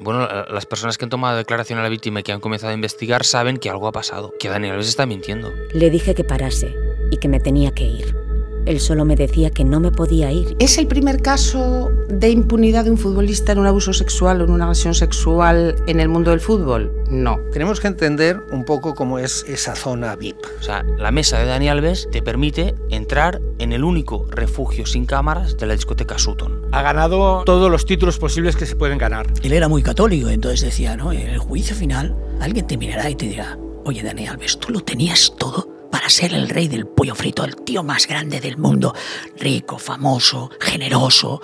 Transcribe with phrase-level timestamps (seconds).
[0.00, 2.74] Bueno, las personas que han tomado declaración a la víctima y que han comenzado a
[2.74, 5.52] investigar saben que algo ha pasado, que Daniel Alves está mintiendo.
[5.72, 6.74] Le dije que parase
[7.10, 8.19] y que me tenía que ir.
[8.66, 10.56] Él solo me decía que no me podía ir.
[10.58, 14.50] ¿Es el primer caso de impunidad de un futbolista en un abuso sexual o en
[14.50, 16.92] una agresión sexual en el mundo del fútbol?
[17.10, 17.38] No.
[17.52, 20.38] Tenemos que entender un poco cómo es esa zona VIP.
[20.58, 25.06] O sea, la mesa de Dani Alves te permite entrar en el único refugio sin
[25.06, 26.66] cámaras de la discoteca Sutton.
[26.72, 29.26] Ha ganado todos los títulos posibles que se pueden ganar.
[29.42, 31.12] Él era muy católico, entonces decía, ¿no?
[31.12, 34.80] En el juicio final, alguien te mirará y te dirá, oye, Dani Alves, tú lo
[34.80, 35.69] tenías todo
[36.10, 38.94] ser el rey del pollo frito, el tío más grande del mundo,
[39.38, 41.40] rico, famoso, generoso.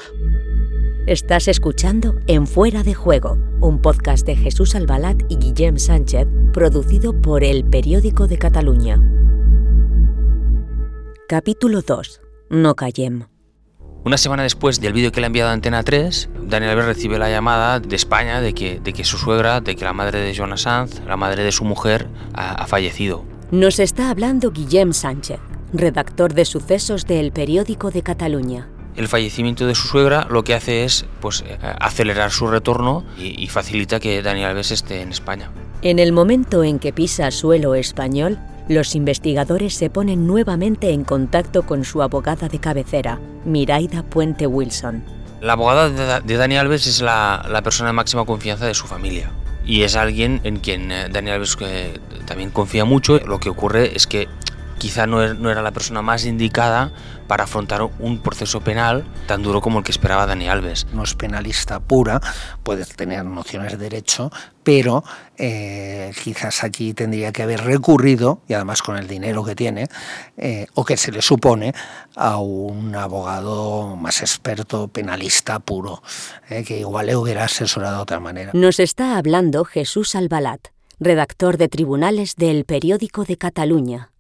[1.07, 7.21] Estás escuchando En Fuera de Juego, un podcast de Jesús Albalat y Guillem Sánchez, producido
[7.21, 9.01] por El Periódico de Cataluña.
[11.29, 12.21] Capítulo 2.
[12.51, 13.27] No callem.
[14.05, 17.19] Una semana después del vídeo que le ha enviado a Antena 3, Daniel Alves recibe
[17.19, 20.37] la llamada de España de que, de que su suegra, de que la madre de
[20.37, 23.36] Joana Sanz, la madre de su mujer, ha, ha fallecido.
[23.53, 25.39] Nos está hablando Guillem Sánchez,
[25.73, 28.69] redactor de sucesos de El Periódico de Cataluña.
[28.97, 33.41] El fallecimiento de su suegra lo que hace es pues, eh, acelerar su retorno y,
[33.41, 35.53] y facilita que Daniel Alves esté en España.
[35.83, 38.37] En el momento en que pisa suelo español,
[38.69, 45.05] los investigadores se ponen nuevamente en contacto con su abogada de cabecera, Miraida Puente Wilson.
[45.41, 48.89] La abogada de, de Dani Alves es la, la, persona de máxima confianza de su
[48.89, 49.31] familia
[49.67, 53.19] y es alguien en quien eh, Dani Alves eh, también confía mucho.
[53.19, 54.29] Lo que ocurre es que
[54.79, 56.93] quizá no, no, era la persona más indicada
[57.27, 60.87] para afrontar un proceso penal tan duro como el que esperaba Dani Alves.
[60.93, 62.21] No es penalista pura,
[62.63, 64.31] puede tener nociones de derecho,
[64.63, 65.05] pero
[65.39, 69.89] eh, quizás aquí tendría que haber recurrido, y además con el dinero que tiene,
[70.37, 71.73] eh, o que se le supone,
[72.15, 76.03] a un abogado más experto, penalista puro,
[76.49, 78.51] eh, que igual le hubiera asesorado de otra manera.
[78.55, 80.69] Nos está hablando Jesús Albalat,
[80.99, 84.11] redactor de tribunales del Periódico de Cataluña.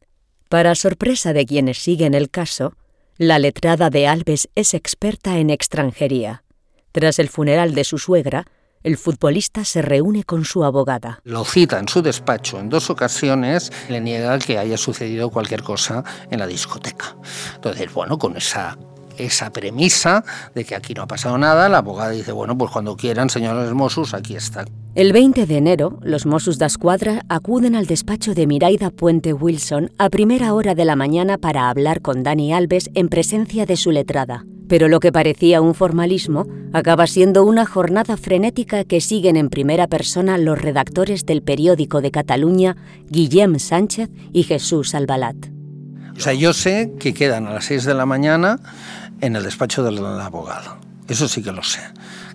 [0.48, 2.74] Para sorpresa de quienes siguen el caso,
[3.18, 6.44] la letrada de Alves es experta en extranjería.
[6.92, 8.44] Tras el funeral de su suegra,
[8.84, 11.18] el futbolista se reúne con su abogada.
[11.24, 16.04] Lo cita en su despacho en dos ocasiones, le niega que haya sucedido cualquier cosa
[16.30, 17.16] en la discoteca.
[17.56, 18.78] Entonces, bueno, con esa
[19.18, 22.96] esa premisa de que aquí no ha pasado nada, la abogada dice, bueno, pues cuando
[22.96, 24.64] quieran, señores Mossos, aquí está.
[24.94, 29.90] El 20 de enero, los Mossos da Escuadra acuden al despacho de Miraida Puente Wilson
[29.98, 33.90] a primera hora de la mañana para hablar con Dani Alves en presencia de su
[33.90, 34.46] letrada.
[34.68, 39.86] Pero lo que parecía un formalismo acaba siendo una jornada frenética que siguen en primera
[39.86, 42.76] persona los redactores del periódico de Cataluña,
[43.08, 45.36] Guillem Sánchez y Jesús Albalat.
[46.16, 48.58] O sea, yo sé que quedan a las 6 de la mañana
[49.20, 50.76] en el despacho del abogado.
[51.08, 51.80] Eso sí que lo sé.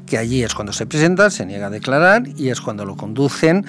[0.05, 3.65] Que allí es cuando se presenta, se niega a declarar y es cuando lo conducen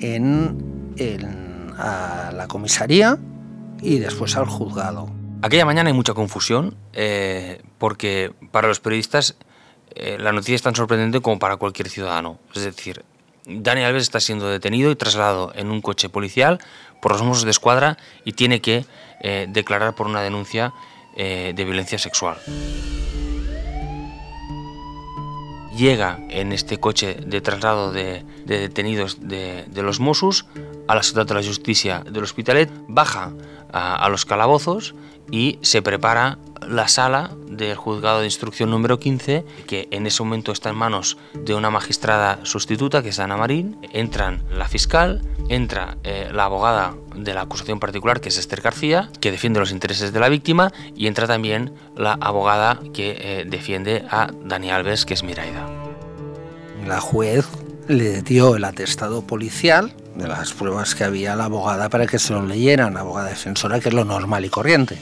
[0.00, 3.18] en, a la comisaría
[3.80, 5.10] y después al juzgado.
[5.42, 9.36] Aquella mañana hay mucha confusión eh, porque para los periodistas
[9.94, 12.38] eh, la noticia es tan sorprendente como para cualquier ciudadano.
[12.54, 13.04] Es decir,
[13.46, 16.58] Dani Alves está siendo detenido y trasladado en un coche policial
[17.00, 18.86] por los Mossos de Escuadra y tiene que
[19.20, 20.72] eh, declarar por una denuncia
[21.16, 22.36] eh, de violencia sexual.
[25.76, 30.46] Llega en este coche de traslado de, de detenidos de, de, los Mossos
[30.88, 33.32] a la ciudad de la justicia del Hospitalet, baja
[33.72, 34.94] a, a los calabozos
[35.30, 40.52] y se prepara la sala del juzgado de instrucción número 15, que en ese momento
[40.52, 43.78] está en manos de una magistrada sustituta, que es Ana Marín.
[43.92, 49.10] Entran la fiscal, entra eh, la abogada de la acusación particular, que es Esther García,
[49.20, 54.04] que defiende los intereses de la víctima, y entra también la abogada que eh, defiende
[54.10, 55.66] a Dani Alves, que es Miraida.
[56.86, 57.46] La juez
[57.88, 62.32] le dio el atestado policial de las pruebas que había la abogada para que se
[62.32, 64.98] lo leyeran, la abogada defensora, que es lo normal y corriente.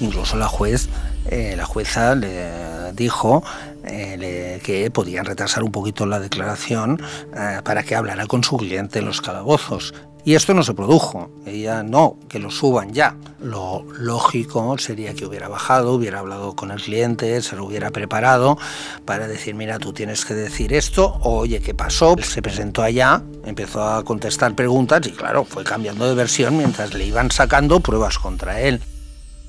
[0.00, 0.88] Incluso la juez
[1.30, 3.42] eh, la jueza le dijo
[3.84, 7.00] eh, que podían retrasar un poquito la declaración
[7.36, 9.94] eh, para que hablara con su cliente en los calabozos.
[10.26, 11.30] Y esto no se produjo.
[11.44, 13.14] Ella no, que lo suban ya.
[13.40, 18.56] Lo lógico sería que hubiera bajado, hubiera hablado con el cliente, se lo hubiera preparado
[19.04, 22.16] para decir, mira, tú tienes que decir esto, oye, ¿qué pasó?
[22.22, 27.04] Se presentó allá, empezó a contestar preguntas y claro, fue cambiando de versión mientras le
[27.04, 28.80] iban sacando pruebas contra él.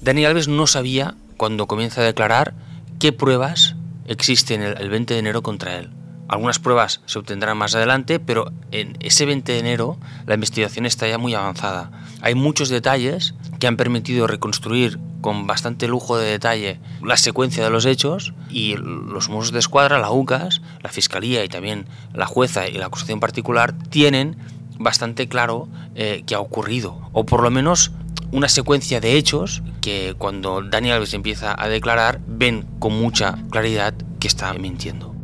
[0.02, 2.54] Dani Alves no sabía, cuando comienza a declarar,
[3.00, 3.76] qué pruebas
[4.08, 5.92] existen el 20 de enero contra él.
[6.28, 11.08] Algunas pruebas se obtendrán más adelante, pero en ese 20 de enero la investigación está
[11.08, 11.92] ya muy avanzada.
[12.22, 17.70] Hay muchos detalles que han permitido reconstruir con bastante lujo de detalle la secuencia de
[17.70, 22.68] los hechos y los Mossos de Escuadra, la UCAS, la Fiscalía y también la jueza
[22.68, 24.38] y la acusación particular tienen
[24.80, 27.92] bastante claro eh, qué ha ocurrido, o por lo menos
[28.36, 33.94] una secuencia de hechos que cuando Daniel Alves empieza a declarar ven con mucha claridad
[34.20, 35.16] que está mintiendo.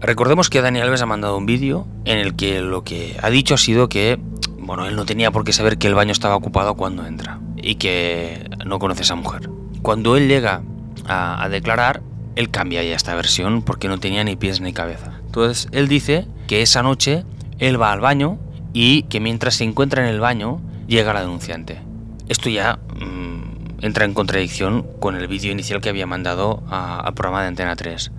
[0.00, 3.54] Recordemos que Daniel Alves ha mandado un vídeo en el que lo que ha dicho
[3.54, 4.18] ha sido que,
[4.58, 7.74] bueno, él no tenía por qué saber que el baño estaba ocupado cuando entra y
[7.74, 9.50] que no conoce a esa mujer.
[9.82, 10.62] Cuando él llega
[11.06, 12.00] a, a declarar,
[12.36, 15.20] él cambia ya esta versión porque no tenía ni pies ni cabeza.
[15.26, 17.24] Entonces, él dice que esa noche
[17.58, 18.38] él va al baño
[18.72, 21.80] y que mientras se encuentra en el baño llega la denunciante.
[22.28, 23.38] Esto ya mmm,
[23.80, 28.10] entra en contradicción con el vídeo inicial que había mandado al programa de Antena 3.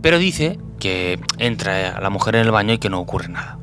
[0.00, 3.58] Pero dice que entra la mujer en el baño y que no ocurre nada.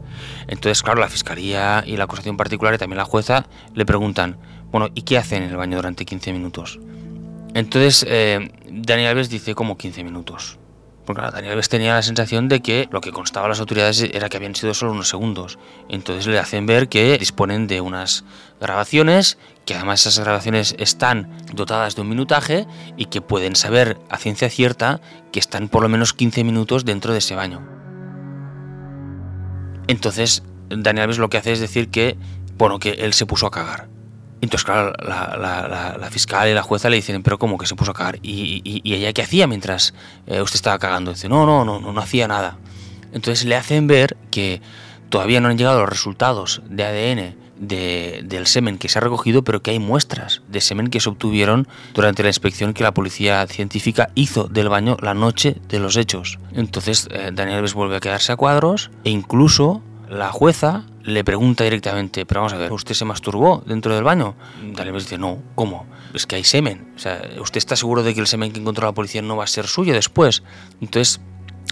[0.48, 4.38] Entonces, claro, la fiscalía y la acusación particular y también la jueza le preguntan,
[4.72, 6.80] bueno, ¿y qué hace en el baño durante 15 minutos?
[7.54, 10.60] Entonces, eh, Daniel Alves dice como 15 minutos.
[11.06, 14.30] Porque Daniel Alves tenía la sensación de que lo que constaba a las autoridades era
[14.30, 15.60] que habían sido solo unos segundos.
[15.90, 18.24] Entonces le hacen ver que disponen de unas
[18.62, 24.18] grabaciones, que además esas grabaciones están dotadas de un minutaje y que pueden saber a
[24.18, 25.02] ciencia cierta
[25.32, 27.68] que están por lo menos 15 minutos dentro de ese baño.
[29.88, 32.18] Entonces Daniel Alves lo que hace es decir que,
[32.58, 33.93] bueno, que él se puso a cagar.
[34.44, 37.94] Entonces, claro, la, fiscal y la jueza le dicen, pero ¿cómo que se puso a
[37.94, 38.20] cagar?
[38.22, 39.94] ¿Y, ella qué hacía mientras
[40.28, 41.14] eh, usted estaba cagando?
[41.14, 42.58] Dice, no, no, no, no, no hacía nada.
[43.14, 44.62] Entonces le hacen ver que
[45.08, 49.62] todavía no han llegado los resultados de ADN del semen que se ha recogido, pero
[49.62, 54.10] que hay muestras de semen que se obtuvieron durante la inspección que la policía científica
[54.14, 56.38] hizo del baño la noche de los hechos.
[56.52, 61.64] Entonces eh, Daniel Alves vuelve a quedarse a cuadros e incluso la jueza le pregunta
[61.64, 64.36] directamente, pero vamos a ver, ¿usted se masturbó dentro del baño?
[64.74, 65.86] Daniel dice, no, ¿cómo?
[66.14, 66.94] Es que hay semen.
[66.96, 69.44] O sea, ¿usted está seguro de que el semen que encontró la policía no va
[69.44, 70.44] a ser suyo después?
[70.82, 71.20] Entonces,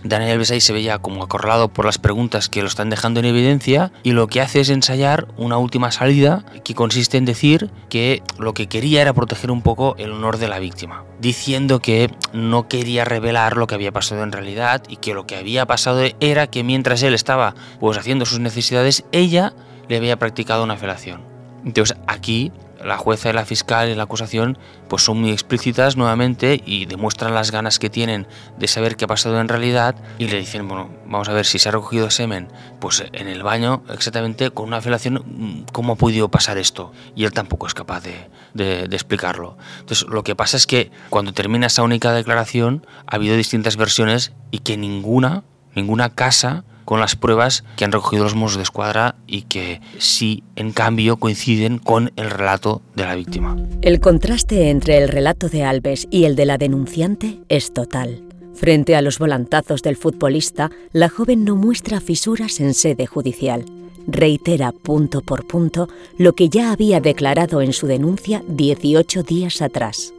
[0.03, 3.91] Daniel ahí se veía como acorralado por las preguntas que lo están dejando en evidencia
[4.03, 8.53] y lo que hace es ensayar una última salida que consiste en decir que lo
[8.53, 13.05] que quería era proteger un poco el honor de la víctima, diciendo que no quería
[13.05, 16.63] revelar lo que había pasado en realidad y que lo que había pasado era que
[16.63, 19.53] mientras él estaba pues haciendo sus necesidades, ella
[19.87, 21.21] le había practicado una felación.
[21.65, 22.51] Entonces aquí
[22.83, 24.57] la jueza y la fiscal y la acusación
[24.87, 29.07] pues son muy explícitas nuevamente y demuestran las ganas que tienen de saber qué ha
[29.07, 32.49] pasado en realidad y le dicen, bueno, vamos a ver si se ha recogido semen,
[32.79, 36.91] pues en el baño exactamente con una felación, ¿cómo ha podido pasar esto?
[37.15, 39.57] Y él tampoco es capaz de, de explicarlo.
[39.79, 44.33] Entonces lo que pasa es que cuando termina esa única declaración ha habido distintas versiones
[44.51, 45.43] y que ninguna,
[45.75, 50.43] ninguna casa con las pruebas que han recogido los Mossos de Escuadra y que sí,
[50.55, 53.57] en cambio, coinciden con el relato de la víctima.
[53.81, 58.23] El contraste entre el relato de Alves y el de la denunciante es total.
[58.53, 63.65] Frente a los volantazos del futbolista, la joven no muestra fisuras en sede judicial.
[64.07, 70.13] Reitera punto por punto lo que ya había declarado en su denuncia 18 días atrás.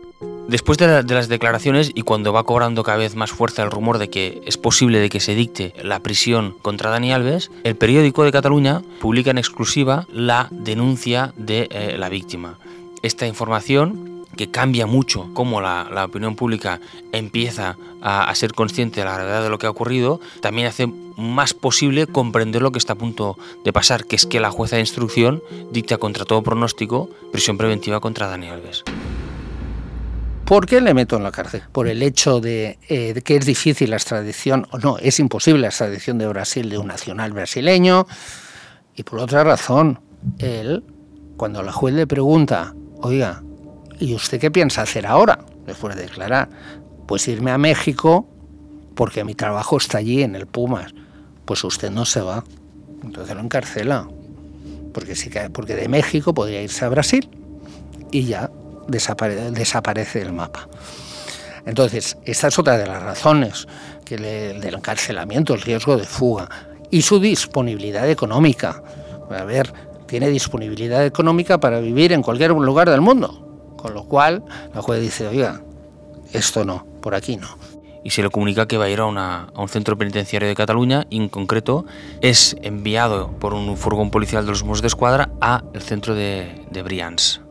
[0.49, 4.11] Después de, las declaraciones y cuando va cobrando cada vez más fuerza el rumor de
[4.11, 8.33] que es posible de que se dicte la prisión contra Dani Alves, el periódico de
[8.33, 12.59] Cataluña publica en exclusiva la denuncia de eh, la víctima.
[13.03, 16.81] Esta información que cambia mucho cómo la, opinión pública
[17.13, 20.87] empieza a, a, ser consciente de la gravedad de lo que ha ocurrido, también hace
[21.17, 24.77] más posible comprender lo que está a punto de pasar, que es que la jueza
[24.77, 28.85] de instrucción dicta contra todo pronóstico prisión preventiva contra Dani Alves.
[30.53, 31.63] ¿Por qué le meto en la cárcel?
[31.73, 35.69] Por el hecho de, eh, que es difícil la extradición, o no, es imposible la
[35.69, 38.07] extradición de Brasil de un nacional brasileño.
[38.95, 40.01] Y por otra razón,
[40.41, 40.85] él,
[41.39, 43.43] cuando la juez le pregunta, oiga,
[43.99, 45.39] ¿y usted qué piensa hacer ahora?
[45.65, 46.51] Después de declarar,
[47.09, 48.29] pues irme a México
[48.95, 50.93] porque mi trabajo está allí en el Pumas.
[51.47, 52.45] Pues usted no se va.
[53.03, 54.07] Entonces lo encarcela.
[54.93, 57.31] Porque, sí que, porque de México podría irse a Brasil
[58.11, 58.51] y ya
[58.89, 60.69] desaparece del mapa.
[61.65, 63.69] Entonces, esta es otra de las razones
[64.05, 66.49] que del encarcelamiento, el riesgo de fuga
[66.91, 68.83] y su disponibilidad económica.
[69.31, 69.73] A ver,
[70.07, 75.01] tiene disponibilidad económica para vivir en cualquier lugar del mundo, con lo cual la juez
[75.01, 75.63] dice, oiga,
[76.33, 77.49] esto no, por aquí no.
[78.05, 79.07] Y se le comunica que va a ir a,
[79.55, 81.87] un centro penitenciario de Cataluña y en concreto
[82.21, 86.67] es enviado por un furgón policial de los Mossos de Escuadra a el centro de,
[86.71, 87.42] de Brians.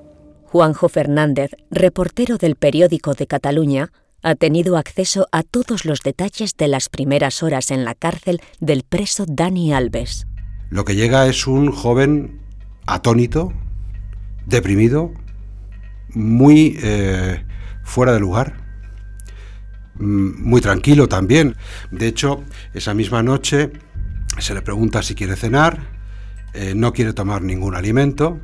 [0.52, 6.68] Juanjo Fernández, reportero del periódico de Cataluña, ha tenido acceso a todos los detalles de
[6.68, 10.28] las primeras horas en la cárcel del preso Dani Alves.
[10.70, 12.42] Lo que llega es un joven
[12.86, 13.54] atónito,
[14.46, 15.14] deprimido,
[16.10, 17.46] muy eh,
[17.86, 18.58] fuera de lugar,
[19.96, 21.56] mm, muy tranquilo también.
[21.92, 22.44] De hecho,
[22.74, 23.72] esa misma noche
[24.38, 25.80] se le pregunta si quiere cenar,
[26.54, 28.42] eh, no quiere tomar ningún alimento,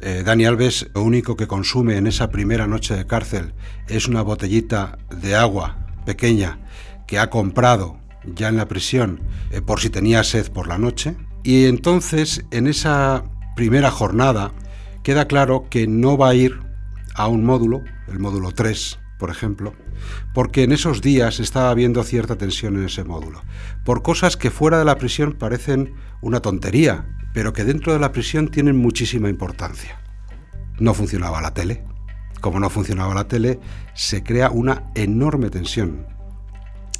[0.00, 3.54] eh, Dani Alves lo único que consume en esa primera noche de cárcel
[3.88, 6.58] es una botellita de agua pequeña
[7.06, 9.20] que ha comprado ya en la prisión
[9.50, 11.16] eh, por si tenía sed por la noche.
[11.42, 13.24] Y entonces en esa
[13.56, 14.52] primera jornada
[15.02, 16.58] queda claro que no va a ir
[17.14, 19.74] a un módulo, el módulo 3, por ejemplo,
[20.32, 23.42] porque en esos días estaba habiendo cierta tensión en ese módulo,
[23.84, 28.12] por cosas que fuera de la prisión parecen una tontería, pero que dentro de la
[28.12, 30.00] prisión tienen muchísima importancia.
[30.78, 31.84] No funcionaba la tele.
[32.40, 33.58] Como no funcionaba la tele,
[33.94, 36.06] se crea una enorme tensión.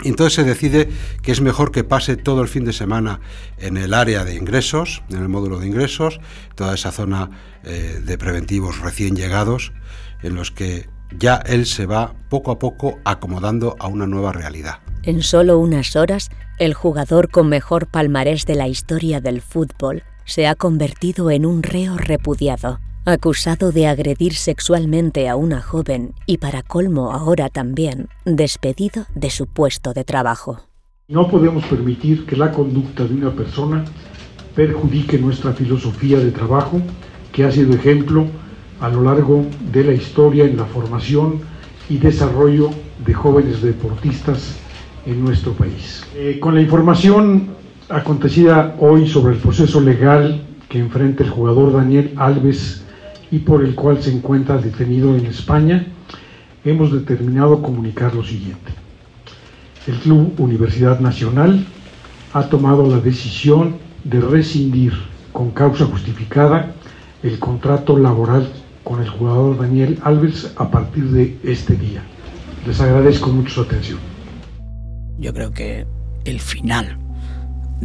[0.02, 0.88] Entonces se decide
[1.22, 3.20] que es mejor que pase todo el fin de semana
[3.58, 6.18] en el área de ingresos, en el módulo de ingresos,
[6.56, 7.30] toda esa zona
[7.62, 9.72] eh, de preventivos recién llegados,
[10.22, 14.80] en los que ya él se va poco a poco acomodando a una nueva realidad.
[15.04, 20.46] En solo unas horas, el jugador con mejor palmarés de la historia del fútbol se
[20.46, 26.62] ha convertido en un reo repudiado, acusado de agredir sexualmente a una joven y para
[26.62, 30.60] colmo ahora también despedido de su puesto de trabajo.
[31.08, 33.84] No podemos permitir que la conducta de una persona
[34.54, 36.80] perjudique nuestra filosofía de trabajo,
[37.32, 38.26] que ha sido ejemplo
[38.80, 41.40] a lo largo de la historia en la formación
[41.90, 42.70] y desarrollo
[43.04, 44.56] de jóvenes deportistas
[45.04, 46.04] en nuestro país.
[46.14, 47.48] Eh, con la información
[47.88, 52.82] acontecida hoy sobre el proceso legal que enfrenta el jugador Daniel Alves
[53.30, 55.86] y por el cual se encuentra detenido en España,
[56.64, 58.72] hemos determinado comunicar lo siguiente.
[59.86, 61.66] El Club Universidad Nacional
[62.32, 64.92] ha tomado la decisión de rescindir
[65.32, 66.74] con causa justificada
[67.22, 68.48] el contrato laboral
[68.82, 72.02] con el jugador Daniel Alves a partir de este día.
[72.66, 73.98] Les agradezco mucho su atención.
[75.18, 75.86] Yo creo que
[76.24, 76.98] el final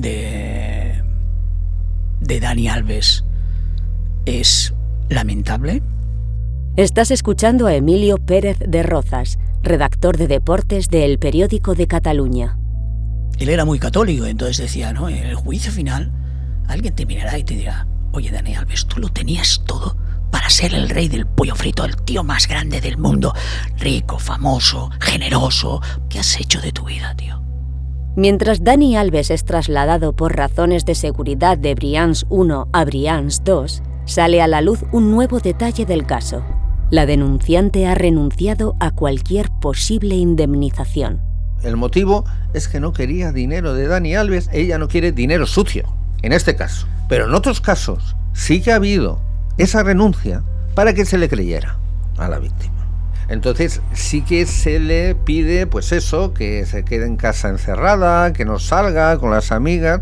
[0.01, 1.03] de,
[2.22, 3.24] de Dani Alves
[4.25, 4.74] es
[5.10, 5.82] lamentable.
[6.75, 12.58] Estás escuchando a Emilio Pérez de Rozas, redactor de deportes del periódico de Cataluña.
[13.38, 15.10] Él era muy católico, entonces decía, ¿no?
[15.10, 16.12] En el juicio final,
[16.68, 19.98] alguien te mirará y te dirá, oye Dani Alves, tú lo tenías todo
[20.32, 23.34] para ser el rey del pollo frito, el tío más grande del mundo,
[23.77, 25.82] rico, famoso, generoso.
[26.10, 27.41] ¿Qué has hecho de tu vida, tío?
[28.20, 33.82] Mientras Dani Alves es trasladado por razones de seguridad de Brians 1 a Brians 2,
[34.04, 36.44] sale a la luz un nuevo detalle del caso.
[36.92, 41.22] La denunciante ha renunciado a cualquier posible indemnización.
[41.64, 45.86] El motivo es que no quería dinero de Dani Alves, ella no quiere dinero sucio,
[46.22, 46.88] en este caso.
[47.08, 49.22] Pero en otros casos sí que ha habido
[49.58, 50.44] esa renuncia
[50.76, 51.78] para que se le creyera
[52.18, 52.78] a la víctima.
[53.29, 58.43] Entonces sí que se le pide, pues eso, que se quede en casa encerrada, que
[58.43, 60.01] no salga con las amigas.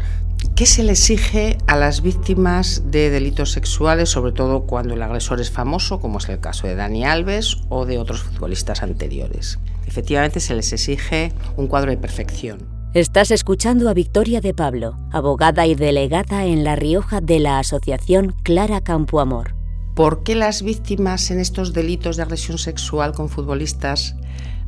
[0.56, 5.42] ¿Qué se le exige a las víctimas de delitos sexuales, sobre todo cuando el agresor
[5.42, 9.60] es famoso, como es el caso de Dani Alves o de otros futbolistas anteriores?
[9.86, 12.78] Efectivamente se les exige un cuadro de perfección.
[12.94, 18.34] Estás escuchando a Victoria de Pablo, abogada y delegada en La Rioja de la Asociación
[18.44, 19.57] Clara Campoamor.
[19.98, 24.16] ¿Por qué las víctimas en estos delitos de agresión sexual con futbolistas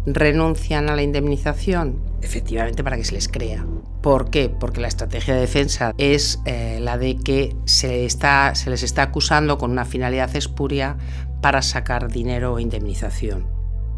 [0.04, 2.00] renuncian a la indemnización?
[2.24, 3.64] Efectivamente, para que se les crea.
[4.02, 4.50] ¿Por qué?
[4.50, 9.60] Porque la estrategia de defensa es eh, la de que se, se les está acusando
[9.60, 10.98] con una finalidad espuria
[11.42, 13.46] para sacar dinero o indemnización.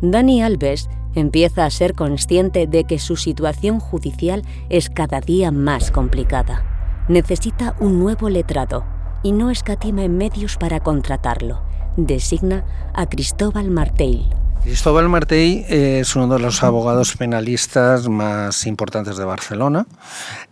[0.01, 5.91] Dani Alves empieza a ser consciente de que su situación judicial es cada día más
[5.91, 7.05] complicada.
[7.07, 8.83] Necesita un nuevo letrado
[9.23, 11.61] y no escatima en medios para contratarlo.
[11.97, 12.63] Designa
[12.93, 14.23] a Cristóbal Martell.
[14.63, 19.87] Cristóbal Martell es uno de los abogados penalistas más importantes de Barcelona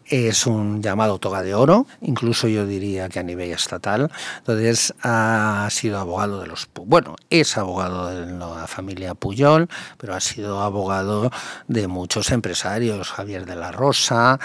[0.10, 4.12] es un llamado toga de oro, incluso yo diría que a nivel estatal.
[4.40, 6.68] Entonces ha sido abogado de los...
[6.86, 11.32] Bueno, es abogado de la familia Puyol, pero ha sido abogado
[11.68, 14.40] de muchos empresarios, Javier de la Rosa,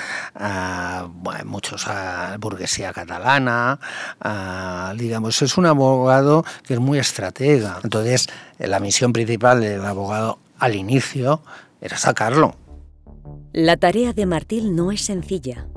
[1.44, 3.78] muchos a burguesía catalana,
[4.96, 7.78] digamos, es un abogado que es muy estratega.
[7.82, 8.28] Entonces,
[8.58, 11.42] la misión principal del abogado al inicio
[11.80, 12.56] era sacarlo
[13.52, 15.68] la tarea de Martil no es sencilla.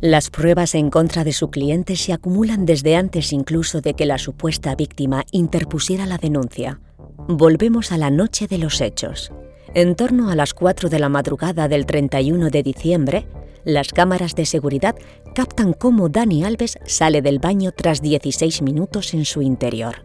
[0.00, 4.16] Las pruebas en contra de su cliente se acumulan desde antes incluso de que la
[4.16, 6.80] supuesta víctima interpusiera la denuncia.
[7.28, 9.30] Volvemos a la noche de los hechos.
[9.74, 13.26] En torno a las 4 de la madrugada del 31 de diciembre,
[13.64, 14.96] las cámaras de seguridad
[15.34, 19.96] captan cómo Dani Alves sale del baño tras 16 minutos en su interior.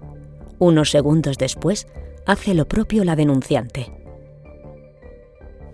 [0.59, 1.87] Unos segundos después,
[2.25, 4.02] hace lo propio la denunciante.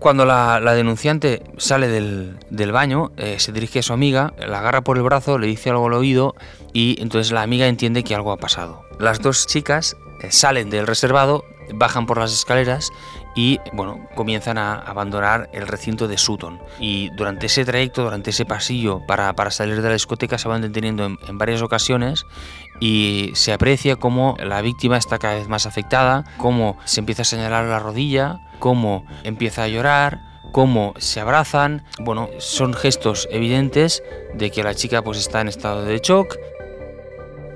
[0.00, 4.96] Cuando la, denunciante sale del, baño, eh, se dirige a su amiga, la agarra por
[4.96, 6.34] el brazo, le dice algo al oído
[6.72, 8.82] y entonces la amiga entiende que algo ha pasado.
[8.98, 12.90] Las dos chicas eh, salen del reservado, bajan por las escaleras
[13.34, 16.60] y bueno, comienzan a abandonar el recinto de Sutton.
[16.78, 21.04] Y durante ese trayecto, durante ese pasillo para, salir de la discoteca, se van deteniendo
[21.04, 22.26] en, en, varias ocasiones
[22.80, 27.26] y se aprecia cómo la víctima está cada vez más afectada, cómo se empieza a
[27.26, 30.20] señalar la rodilla, cómo empieza a llorar,
[30.52, 31.84] cómo se abrazan.
[32.00, 34.02] Bueno, son gestos evidentes
[34.34, 36.36] de que la chica pues está en estado de shock.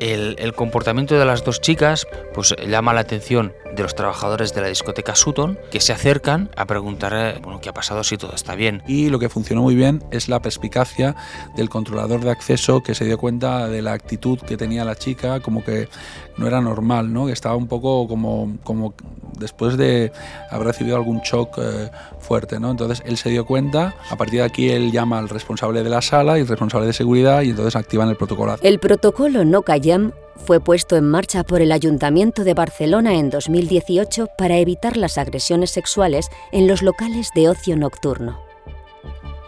[0.01, 4.61] El, el comportamiento de las dos chicas pues llama la atención de los trabajadores de
[4.61, 8.55] la discoteca Sutton que se acercan a preguntar bueno, qué ha pasado, si todo está
[8.55, 8.83] bien.
[8.87, 11.17] Y lo que funcionó muy bien es la perspicacia
[11.57, 15.41] del controlador de acceso que se dio cuenta de la actitud que tenía la chica,
[15.41, 15.89] como que
[16.37, 17.27] no era normal, ¿no?
[17.27, 18.95] que estaba un poco como, como
[19.39, 20.13] después de
[20.51, 22.61] haber recibido algún shock eh, fuerte.
[22.61, 22.71] ¿no?
[22.71, 26.03] Entonces él se dio cuenta, a partir de aquí él llama al responsable de la
[26.03, 28.57] sala y responsable de seguridad y entonces activan el protocolo.
[28.63, 34.29] El protocolo No Callem fue puesto en marcha por el Ayuntamiento de Barcelona en 2018
[34.37, 38.41] para evitar las agresiones sexuales en los locales de ocio nocturno.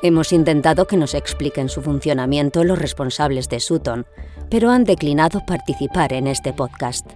[0.03, 4.07] Hemos intentado que nos expliquen su funcionamiento los responsables de Sutton,
[4.51, 7.07] pero han declinado participar en este podcast.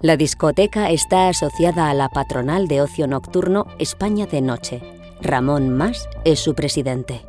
[0.00, 4.82] La discoteca está asociada a la patronal de ocio nocturno España de Noche.
[5.20, 7.22] Ramón Mas es su presidente.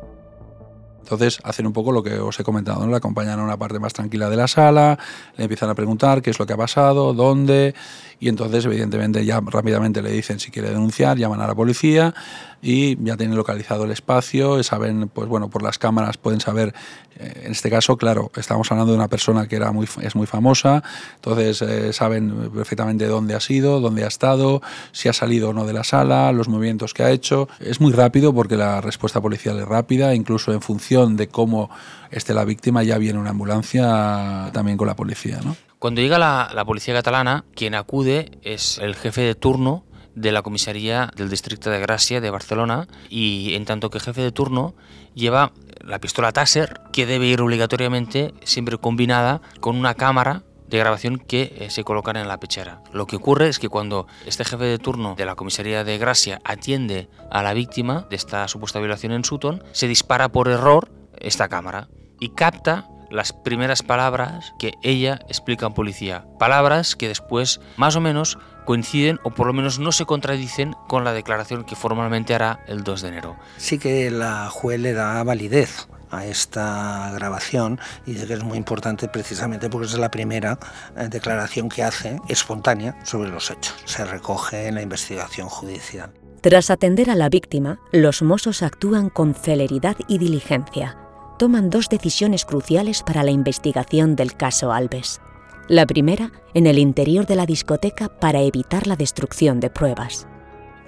[1.05, 2.89] Entonces hacen un poco lo que os he comentado, ¿no?
[2.89, 4.97] le acompañan a una parte más tranquila de la sala,
[5.37, 7.75] le empiezan a preguntar qué es lo que ha pasado, dónde,
[8.19, 12.15] y entonces evidentemente ya rápidamente le dicen si quiere denunciar, llaman a la policía
[12.59, 16.73] y ya tienen localizado el espacio, saben, pues bueno, por las cámaras pueden saber,
[17.19, 20.25] eh, en este caso, claro, estamos hablando de una persona que era muy, es muy
[20.25, 20.81] famosa,
[21.17, 25.67] entonces eh, saben perfectamente dónde ha sido, dónde ha estado, si ha salido o no
[25.67, 27.47] de la sala, los movimientos que ha hecho.
[27.59, 31.69] Es muy rápido porque la respuesta policial es rápida, incluso en función de cómo
[32.11, 35.39] esté la víctima ya viene una ambulancia también con la policía.
[35.43, 35.55] ¿no?
[35.79, 39.83] Cuando llega la, la policía catalana, quien acude es el jefe de turno
[40.15, 44.31] de la comisaría del distrito de Gracia de Barcelona y en tanto que jefe de
[44.31, 44.73] turno
[45.13, 50.43] lleva la pistola Taser que debe ir obligatoriamente siempre combinada con una cámara
[50.75, 52.81] de grabación que eh, se colocan en la pechera.
[52.91, 56.41] Lo que ocurre es que cuando este jefe de turno de la comisaría de Gracia
[56.43, 61.47] atiende a la víctima de esta supuesta violación en Sutton, se dispara por error esta
[61.47, 61.87] cámara
[62.19, 66.25] y capta las primeras palabras que ella explica en policía.
[66.39, 71.03] Palabras que después, más o menos, coinciden o por lo menos no se contradicen con
[71.03, 73.35] la declaración que formalmente hará el 2 de enero.
[73.57, 78.57] Sí que la juez le da validez a esta grabación y dice que es muy
[78.57, 80.57] importante precisamente porque es la primera
[80.95, 83.75] eh, declaración que hace espontánea sobre los hechos.
[83.85, 86.11] Se recoge en la investigación judicial.
[86.41, 90.97] Tras atender a la víctima, los mozos actúan con celeridad y diligencia
[91.37, 95.21] toman dos decisiones cruciales para la investigación del caso Alves.
[95.67, 100.27] La primera, en el interior de la discoteca para evitar la destrucción de pruebas.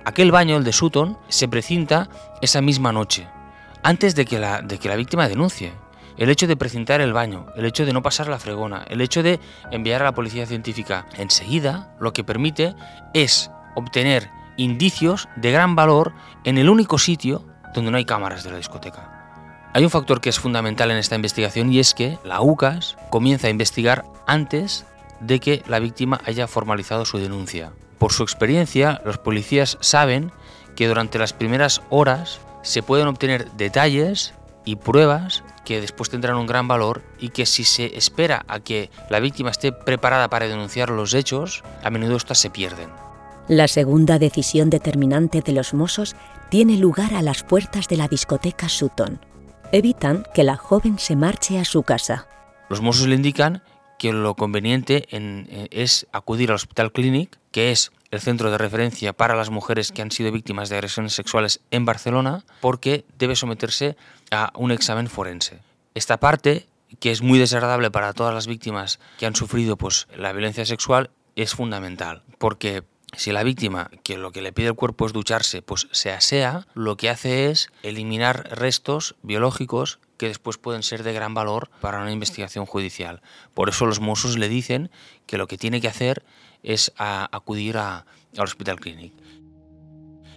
[0.05, 2.09] Aquel baño, el de Sutton, se precinta
[2.41, 3.27] esa misma noche,
[3.87, 4.59] antes de que la,
[4.97, 5.71] víctima denuncie.
[6.17, 9.23] El hecho de precintar el baño, el hecho de no pasar la fregona, el hecho
[9.23, 9.39] de
[9.71, 12.75] enviar a la policía científica enseguida, lo que permite
[13.13, 16.11] es obtener indicios de gran valor
[16.43, 19.69] en el único sitio donde no hay cámaras de la discoteca.
[19.73, 23.47] Hay un factor que es fundamental en esta investigación y es que la UCAS comienza
[23.47, 24.85] a investigar antes
[25.21, 27.71] de que la víctima haya formalizado su denuncia.
[27.99, 30.33] Por su experiencia, los policías saben
[30.75, 34.33] que durante las primeras horas se pueden obtener detalles
[34.65, 38.91] y pruebas que después tendrán un gran valor y que si se espera a que
[39.09, 42.89] la víctima esté preparada para denunciar los hechos, a menudo estas se pierden.
[43.47, 46.17] La segunda decisión determinante de los Mossos
[46.49, 49.21] tiene lugar a las puertas de la discoteca Sutton.
[49.71, 52.27] evitan que la joven se marche a su casa.
[52.69, 53.63] Los Mossos le indican
[53.97, 59.13] que lo conveniente eh, es acudir al Hospital Clinic, que es el centro de referencia
[59.13, 63.97] para las mujeres que han sido víctimas de agresiones sexuales en Barcelona, porque debe someterse
[64.31, 65.59] a un examen forense.
[65.93, 66.67] Esta parte,
[66.99, 71.09] que es muy desagradable para todas las víctimas que han sufrido pues, la violencia sexual,
[71.35, 72.83] es fundamental, porque
[73.15, 76.67] si la víctima, que lo que le pide el cuerpo es ducharse, pues se asea,
[76.73, 82.01] lo que hace es eliminar restos biológicos que después pueden ser de gran valor para
[82.01, 83.21] una investigación judicial.
[83.53, 84.89] Por eso los mozos le dicen
[85.25, 86.23] que lo que tiene que hacer
[86.63, 88.03] es acudir al
[88.37, 89.13] Hospital Clinic.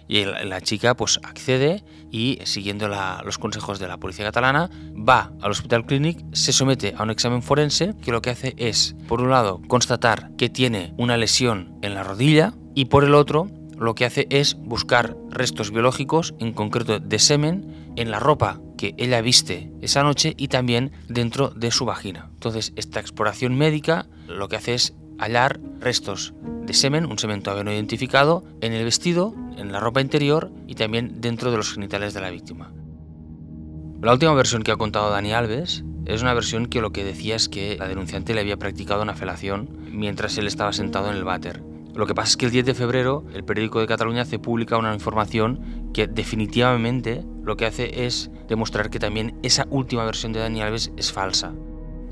[0.07, 2.89] Y la, chica pues accede y siguiendo
[3.23, 7.41] los consejos de la policía catalana va al Hospital Clinic, se somete a un examen
[7.41, 11.93] forense que lo que hace es, por un lado, constatar que tiene una lesión en
[11.93, 16.99] la rodilla y por el otro, lo que hace es buscar restos biológicos, en concreto
[16.99, 21.85] de semen, en la ropa que ella viste esa noche y también dentro de su
[21.85, 22.31] vagina.
[22.33, 26.33] Entonces, esta exploración médica lo que hace es hallar restos
[26.65, 30.73] de semen, un semen todavía no identificado, en el vestido, en la ropa interior y
[30.73, 32.73] también dentro de los genitales de la víctima.
[34.01, 37.35] La última versión que ha contado Dani Alves es una versión que lo que decía
[37.35, 41.23] es que la denunciante le había practicado una felación mientras él estaba sentado en el
[41.23, 41.61] váter.
[41.95, 44.77] Lo que pasa es que el 10 de febrero el periódico de Cataluña hace pública
[44.77, 50.39] una información que definitivamente lo que hace es demostrar que también esa última versión de
[50.39, 51.53] Dani Alves es falsa.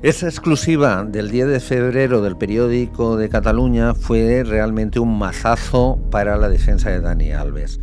[0.02, 6.36] Esa exclusiva del 10 de febrero del periódico de Cataluña fue realmente un mazazo para
[6.36, 7.80] la defensa de Dani Alves.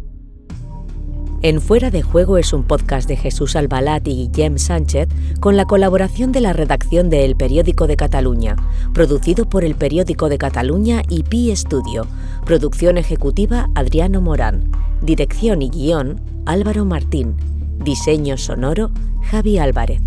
[1.44, 5.08] En Fuera de Juego es un podcast de Jesús Albalat y Guillem Sánchez
[5.40, 8.56] con la colaboración de la redacción de El Periódico de Cataluña,
[8.92, 12.08] producido por El Periódico de Cataluña y Pi Studio.
[12.44, 14.72] Producción ejecutiva Adriano Morán.
[15.04, 17.36] Dirección y guion Álvaro Martín.
[17.84, 18.90] Diseño sonoro
[19.30, 20.02] Javi Álvarez.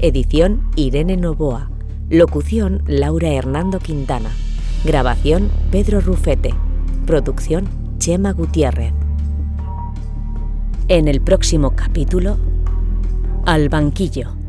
[0.00, 1.70] Edición Irene Novoa.
[2.10, 4.28] Locución Laura Hernando Quintana.
[4.84, 6.54] Grabación Pedro Rufete.
[7.06, 8.92] Producción Chema Gutiérrez.
[10.86, 12.36] En el próximo capítulo,
[13.46, 14.43] Al banquillo.